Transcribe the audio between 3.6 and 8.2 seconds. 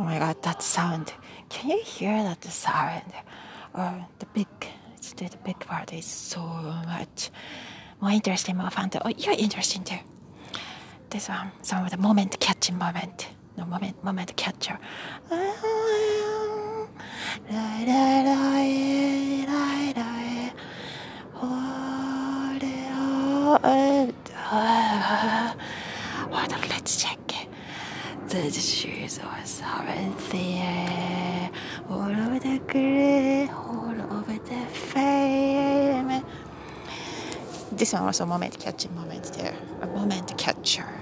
Or the big, the big part is so much more